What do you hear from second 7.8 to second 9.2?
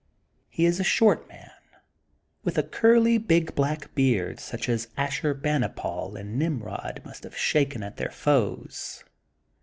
at their foes.